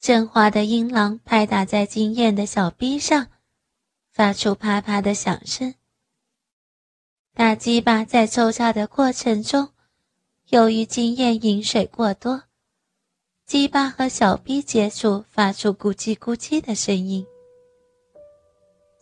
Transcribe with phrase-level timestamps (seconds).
[0.00, 3.26] 振华的阴囊拍打在金燕的小逼上，
[4.10, 5.74] 发出啪啪的响声。
[7.34, 9.68] 大鸡巴在抽插的过程中，
[10.48, 12.44] 由于经验饮水过多，
[13.44, 17.26] 鸡巴和小臂接触，发出咕叽咕叽的声音。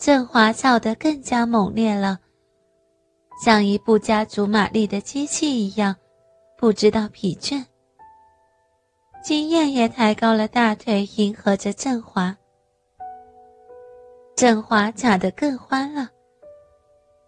[0.01, 2.19] 振华操得更加猛烈了，
[3.45, 5.95] 像一部加足马力的机器一样，
[6.57, 7.65] 不知道疲倦。
[9.23, 12.37] 金燕也抬高了大腿，迎合着振华。
[14.37, 16.11] 振华卡得更欢了。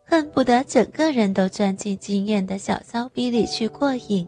[0.05, 4.27] 恨不得整个人都钻进金燕的小骚逼里去过瘾。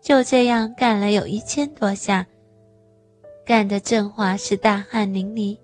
[0.00, 2.26] 就这样干了有一千多下，
[3.44, 5.58] 干得振华是大汗淋漓。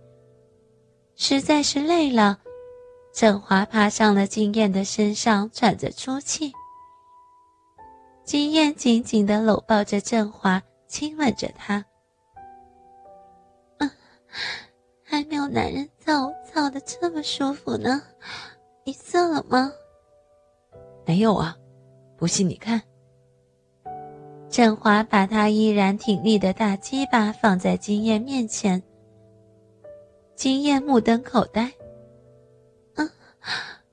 [1.15, 2.39] 实在是累了，
[3.15, 6.53] 振华爬上了金燕的身上，喘着粗气。
[8.27, 11.83] 金燕紧紧地搂抱着振华，亲吻着他。
[13.79, 13.89] 嗯。
[15.05, 18.03] 还没有男人操操的这么舒服呢，
[18.85, 19.73] 你色了吗？
[21.05, 21.57] 没有啊，
[22.17, 22.83] 不信你看。
[24.51, 28.83] 振华把他依然挺立的大鸡巴放在金燕面前，
[30.35, 31.73] 金燕目瞪口呆。
[32.97, 33.09] 嗯，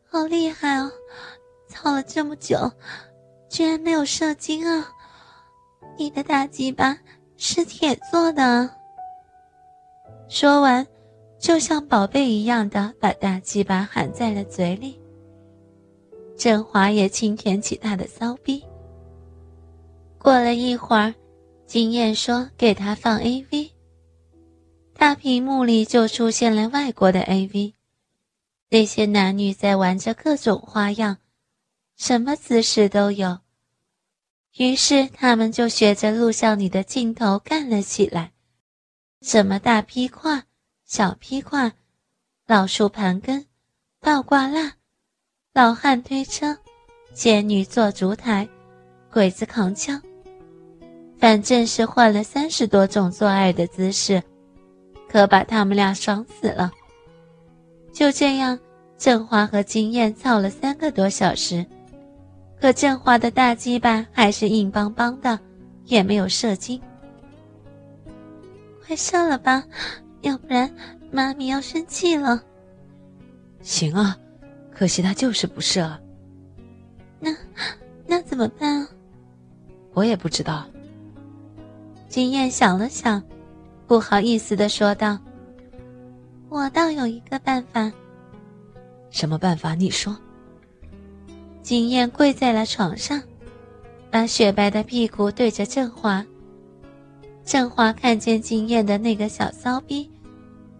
[0.06, 0.92] 好厉害哦，
[1.67, 2.58] 操了这么久，
[3.54, 4.92] 居然没有射精啊！
[5.96, 6.98] 你的大鸡巴
[7.38, 8.68] 是铁做的。
[10.28, 10.84] 说完。
[11.38, 14.98] 就像宝贝一样的把大鸡巴含在了嘴里。
[16.38, 18.64] 振华也轻舔起他的骚逼。
[20.17, 21.14] 过了一会儿，
[21.67, 23.70] 金燕说：“给他放 A V。”
[24.95, 27.73] 大屏幕里就出现了外国的 A V，
[28.70, 31.17] 那些男女在玩着各种花样，
[31.98, 33.42] 什么姿势都有。
[34.58, 38.32] 于是他们就学着录像里的镜头干了起来，
[39.22, 40.44] 什么大劈胯。
[40.86, 41.72] 小劈胯，
[42.45, 43.48] 老树盘根，
[44.00, 44.73] 倒挂蜡，
[45.52, 46.55] 老汉推车，
[47.16, 48.48] 仙女坐烛台，
[49.11, 50.00] 鬼子扛枪，
[51.17, 54.22] 反正是换了三十多种做爱的姿势，
[55.10, 56.72] 可把他们俩爽死了。
[57.92, 58.60] 就这样，
[59.00, 61.66] 振华和金燕操了三个多小时，
[62.64, 65.38] 可振华的大鸡巴还是硬邦邦的，
[65.84, 66.82] 也没有射精。
[68.88, 69.62] 快射了吧！
[70.22, 70.74] 要不然，
[71.12, 72.42] 妈咪要生气了。
[73.62, 74.18] 行啊，
[74.72, 75.92] 可惜他就是不射。
[77.20, 77.36] 那，
[78.08, 78.88] 那怎么办啊？
[79.94, 80.66] 我也不知道。
[82.08, 83.22] 金燕想了想，
[83.88, 85.20] 不好意思的说道
[86.48, 87.92] ：“我倒有一个办法。”
[89.12, 89.76] 什么办法？
[89.76, 90.18] 你说。
[91.64, 93.24] 金燕跪在了床上，
[94.12, 96.24] 把雪白的屁股对着振华。
[97.46, 100.10] 振华看见金燕的那个小骚逼。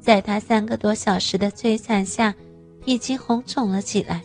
[0.02, 2.36] 在他三个多小时的摧残下，
[2.84, 4.22] 已经红肿了起来。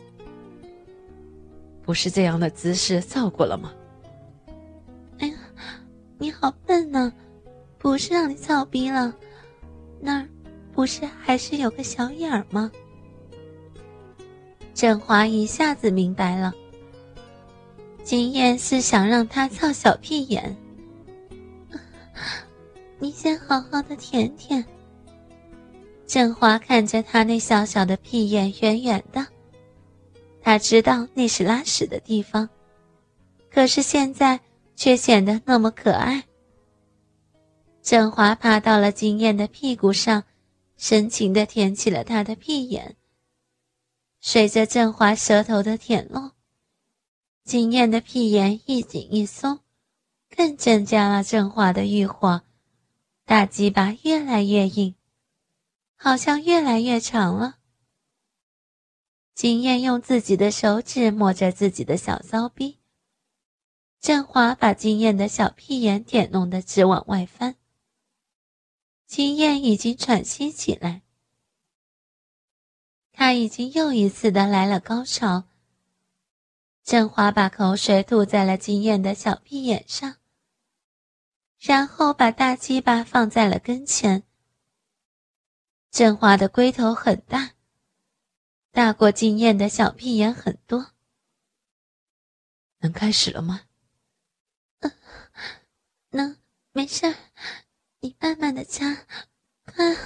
[1.83, 3.73] 不是这样的姿势造过了吗？
[5.21, 5.37] 哎呀，
[6.19, 7.13] 你好笨呢！
[7.79, 9.15] 不是让你操逼了，
[10.01, 10.27] 那儿
[10.73, 12.69] 不是还是有个小眼儿吗？
[14.79, 16.55] 振华一下子明白了，
[18.05, 20.57] 金燕是想让他操小屁眼。
[23.01, 24.65] 你先好好的舔舔。
[26.07, 29.27] 振华看着他那小小的屁眼，圆圆的，
[30.41, 32.49] 他知道那是拉屎的地方，
[33.51, 34.39] 可是现在
[34.77, 36.23] 却显得那么可爱。
[37.83, 40.23] 振华爬到了金燕的屁股上，
[40.77, 42.95] 深情地舔起了她的屁眼。
[44.31, 46.33] 随着振华舌头的舔弄，
[47.45, 49.61] 金燕的屁眼一紧一松，
[50.29, 52.43] 更增加了振华的欲火，
[53.25, 54.95] 大鸡巴越来越硬。
[55.97, 57.57] 好像越来越长了。
[59.35, 62.81] 金燕用自己的手指摸着自己的小骚逼，
[63.99, 67.57] 振华把金燕的小屁眼舔弄得直往外翻。
[69.07, 71.01] 金燕已经喘息起来，
[73.19, 75.43] 他已经又一次的来了高潮。
[76.85, 80.19] 振华把口水吐在了金燕的小屁眼上，
[81.59, 84.23] 然后把大鸡巴放在了跟前。
[85.91, 87.55] 振华的龟头很大，
[88.71, 90.93] 大过金燕的小屁眼很多。
[92.79, 93.63] 能开始了吗？
[94.79, 94.93] 嗯，
[96.11, 96.37] 能，
[96.71, 97.13] 没事
[97.99, 99.05] 你慢慢的掐，
[99.65, 99.97] 快。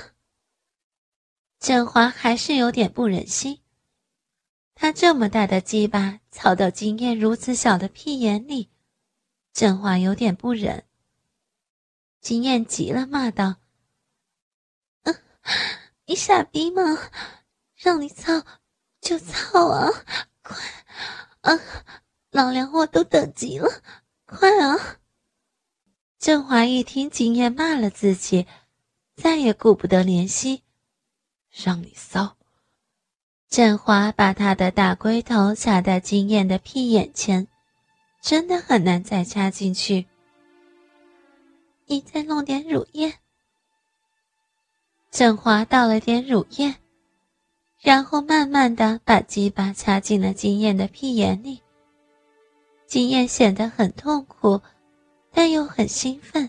[1.62, 3.60] 振华还是有点不忍心，
[4.74, 8.68] 他这么大的鸡巴操到金燕如此小的屁眼里，
[9.52, 10.84] 振华有点不忍。
[12.20, 13.58] 金燕急了，骂道
[15.04, 15.14] ：“嗯，
[16.06, 16.98] 你傻逼吗？
[17.76, 18.44] 让你操
[19.00, 19.88] 就操啊！
[20.42, 20.58] 快
[21.42, 21.60] 啊！
[22.32, 23.68] 老娘我都等急了，
[24.26, 24.98] 快啊！”
[26.18, 28.48] 振华一听金燕骂了自己，
[29.14, 30.61] 再也顾不得怜惜，
[31.52, 32.36] 让你骚。
[33.48, 37.46] 振华把他的大龟头插在金燕的屁眼前，
[38.22, 40.06] 真的很难再插进去。
[41.86, 43.12] 你再弄点乳液。
[45.10, 46.74] 振华倒了点乳液，
[47.78, 51.60] 然后慢慢的把鸡巴插进了金燕的屁眼里。
[52.86, 54.58] 金燕显得很痛苦，
[55.30, 56.48] 但又很兴奋，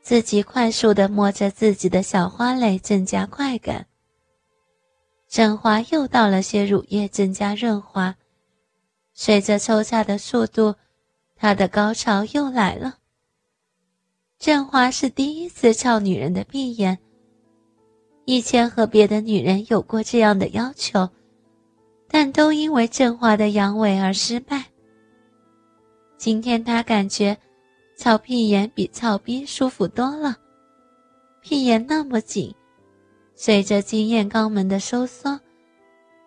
[0.00, 3.86] 自己快速的摸着自己的小花蕾，增加快感。
[5.32, 8.14] 振华又倒了些乳液，增加润滑。
[9.14, 10.74] 随着抽插的速度，
[11.36, 12.98] 他的高潮又来了。
[14.38, 16.98] 振华是第一次操女人的闭眼，
[18.26, 21.08] 以前和别的女人有过这样的要求，
[22.08, 24.62] 但都因为振华的阳痿而失败。
[26.18, 27.34] 今天他感觉，
[27.96, 30.36] 操屁眼比操逼舒服多了，
[31.40, 32.54] 屁眼那么紧。
[33.34, 35.40] 随着经验肛门的收缩，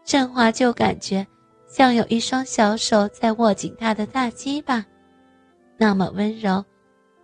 [0.03, 1.25] 振华就感觉
[1.67, 4.85] 像有一双小手在握紧他的大鸡巴，
[5.77, 6.63] 那么温柔，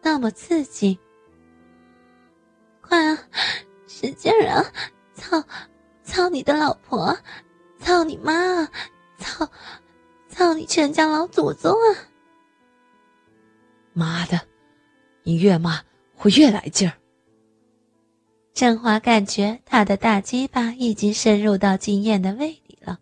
[0.01, 0.97] 那么刺激。
[2.81, 3.17] 快啊，
[3.87, 4.65] 使劲啊，
[5.13, 5.43] 操，
[6.03, 7.17] 操你的老婆，
[7.79, 8.65] 操你妈，
[9.17, 9.49] 操，
[10.29, 11.87] 操你全家老祖宗啊！
[13.93, 14.39] 妈的，
[15.23, 15.81] 你越骂
[16.19, 16.93] 我越来劲儿。
[18.61, 22.99] 振华感觉他的大鸡巴已经深入到金燕的胃里了。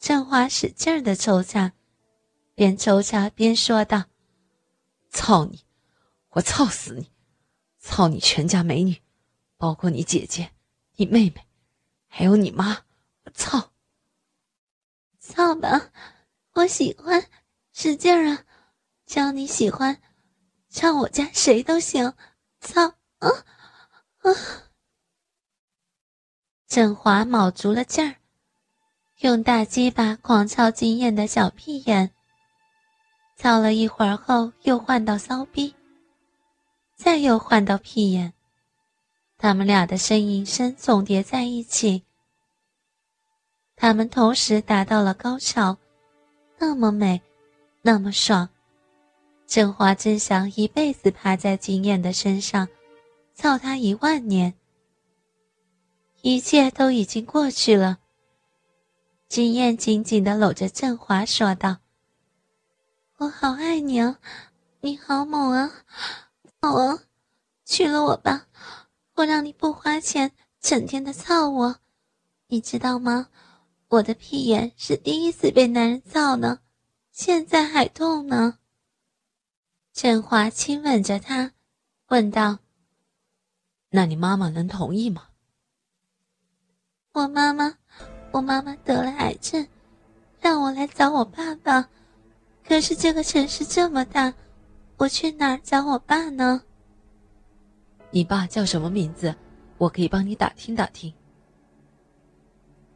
[0.00, 1.72] 振华使劲的抽插，
[2.52, 4.06] 边抽插边说道
[5.08, 5.64] ：“操你，
[6.30, 7.12] 我操死你，
[7.78, 9.00] 操你全家美女，
[9.56, 10.50] 包括你姐姐、
[10.96, 11.46] 你妹妹，
[12.08, 12.78] 还有你妈，
[13.22, 13.70] 我操！
[15.20, 15.92] 操吧，
[16.54, 17.24] 我喜欢，
[17.72, 18.44] 使劲啊，
[19.06, 20.02] 只要你喜欢，
[20.70, 22.12] 唱我家谁都行，
[22.60, 23.30] 操啊！”
[24.24, 24.32] 啊！
[26.66, 28.16] 振华卯足了劲儿，
[29.18, 32.10] 用大鸡巴狂操金燕的小屁眼。
[33.36, 35.74] 操了一会儿后，又换到骚逼，
[36.96, 38.32] 再又换到屁眼，
[39.36, 42.02] 他们俩的呻吟声总叠在一起。
[43.76, 45.76] 他们同时达到了高潮，
[46.58, 47.20] 那么美，
[47.82, 48.48] 那么爽。
[49.46, 52.66] 振华真想一辈子趴在金燕的身上。
[53.34, 54.54] 操他一万年，
[56.22, 57.98] 一切都已经过去了。
[59.28, 61.78] 金燕紧紧的搂着振华说道
[63.18, 64.20] ：“我好爱你啊，
[64.80, 65.84] 你好猛啊，
[66.62, 67.02] 好啊，
[67.64, 68.46] 娶了我吧，
[69.16, 71.76] 我让你不花钱，整天的操我，
[72.46, 73.28] 你知道吗？
[73.88, 76.60] 我的屁眼是第一次被男人操呢，
[77.10, 78.58] 现在还痛呢。”
[79.92, 81.52] 振华亲吻着她，
[82.06, 82.60] 问道。
[83.96, 85.28] 那你妈妈能同意吗？
[87.12, 87.78] 我妈妈，
[88.32, 89.64] 我妈妈得了癌症，
[90.40, 91.88] 让我来找我爸爸。
[92.66, 94.34] 可是这个城市这么大，
[94.96, 96.60] 我去哪儿找我爸呢？
[98.10, 99.32] 你爸叫什么名字？
[99.78, 101.14] 我可以帮你打听打听。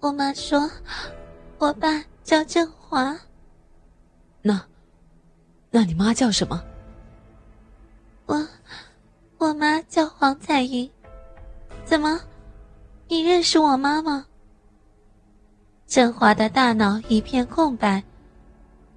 [0.01, 0.69] 我妈说，
[1.59, 3.17] 我爸叫振华。
[4.43, 4.67] 那，
[5.71, 6.61] 那你妈叫什么？
[8.27, 8.49] 我。
[9.39, 10.91] 我妈叫黄彩云，
[11.85, 12.21] 怎么，
[13.07, 14.27] 你认识我妈吗？
[15.87, 18.03] 振华的大脑一片空白。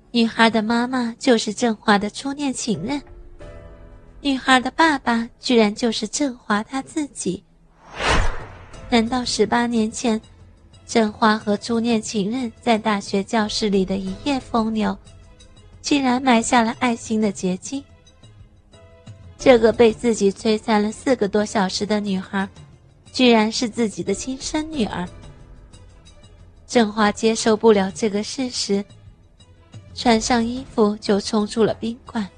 [0.10, 3.00] 女孩的妈妈就是振华的初恋情人，
[4.20, 7.44] 女孩的爸爸居然就是振华他自己。
[8.90, 10.20] 难道十八年前，
[10.88, 14.98] 振华和初恋情人在大学教室里的一夜风流，
[15.84, 17.82] 竟然埋下了爱情的结晶？
[19.44, 22.48] 这个被自己摧残了四个多小时的女孩，
[23.12, 25.10] 居然是自己的亲生女儿。
[26.68, 28.86] 振华接受不了这个事实，
[29.96, 32.30] 穿上衣服就冲出了宾馆。